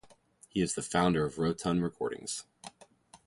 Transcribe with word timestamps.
He 0.47 0.61
is 0.61 0.73
the 0.73 0.81
founder 0.81 1.25
of 1.27 1.35
Rottun 1.35 1.83
Recordings. 1.83 2.45